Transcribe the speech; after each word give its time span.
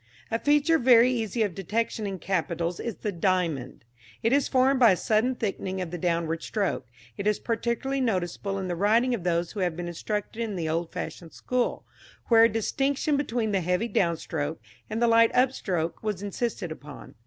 A 0.31 0.39
feature 0.39 0.79
very 0.79 1.11
easy 1.11 1.43
of 1.43 1.53
detection 1.53 2.07
in 2.07 2.17
capitals 2.17 2.79
is 2.79 2.95
the 2.95 3.11
"diamond." 3.11 3.85
It 4.23 4.33
is 4.33 4.47
formed 4.47 4.79
by 4.79 4.93
a 4.93 4.97
sudden 4.97 5.35
thickening 5.35 5.79
of 5.79 5.91
the 5.91 5.99
downstroke. 5.99 6.85
It 7.19 7.27
is 7.27 7.37
particularly 7.37 8.01
noticeable 8.01 8.57
in 8.57 8.67
the 8.67 8.75
writing 8.75 9.13
of 9.13 9.23
those 9.23 9.51
who 9.51 9.59
have 9.59 9.75
been 9.77 9.87
instructed 9.87 10.41
in 10.41 10.55
the 10.55 10.67
old 10.67 10.91
fashioned 10.91 11.33
school, 11.33 11.85
where 12.29 12.43
a 12.45 12.49
distinction 12.49 13.15
between 13.15 13.51
the 13.51 13.61
heavy 13.61 13.87
downstroke 13.87 14.57
and 14.89 14.99
the 15.03 15.07
light 15.07 15.31
upstroke 15.35 16.01
was 16.01 16.23
insisted 16.23 16.71
upon. 16.71 17.13